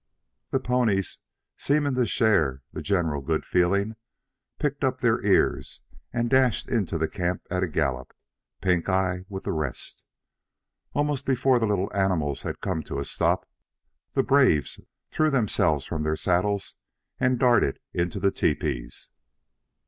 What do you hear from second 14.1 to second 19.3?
the braves threw themselves from their saddles and darted into their tepees.